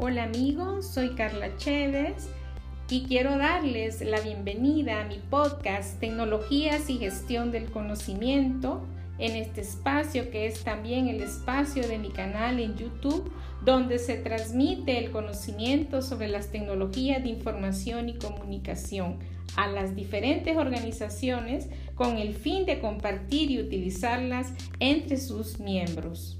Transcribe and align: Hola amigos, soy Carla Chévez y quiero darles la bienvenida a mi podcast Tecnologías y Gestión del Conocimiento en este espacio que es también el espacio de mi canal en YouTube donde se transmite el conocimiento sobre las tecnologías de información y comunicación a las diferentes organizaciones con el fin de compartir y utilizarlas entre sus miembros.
Hola 0.00 0.22
amigos, 0.22 0.86
soy 0.86 1.16
Carla 1.16 1.56
Chévez 1.56 2.28
y 2.88 3.02
quiero 3.08 3.36
darles 3.36 4.00
la 4.00 4.20
bienvenida 4.20 5.00
a 5.00 5.04
mi 5.04 5.18
podcast 5.18 5.98
Tecnologías 5.98 6.88
y 6.88 6.98
Gestión 6.98 7.50
del 7.50 7.68
Conocimiento 7.72 8.86
en 9.18 9.34
este 9.34 9.60
espacio 9.60 10.30
que 10.30 10.46
es 10.46 10.62
también 10.62 11.08
el 11.08 11.20
espacio 11.20 11.88
de 11.88 11.98
mi 11.98 12.10
canal 12.10 12.60
en 12.60 12.76
YouTube 12.76 13.28
donde 13.64 13.98
se 13.98 14.14
transmite 14.14 14.98
el 14.98 15.10
conocimiento 15.10 16.00
sobre 16.00 16.28
las 16.28 16.52
tecnologías 16.52 17.20
de 17.24 17.30
información 17.30 18.08
y 18.08 18.18
comunicación 18.18 19.18
a 19.56 19.66
las 19.66 19.96
diferentes 19.96 20.56
organizaciones 20.56 21.70
con 21.96 22.18
el 22.18 22.34
fin 22.34 22.66
de 22.66 22.78
compartir 22.78 23.50
y 23.50 23.60
utilizarlas 23.60 24.52
entre 24.78 25.16
sus 25.16 25.58
miembros. 25.58 26.38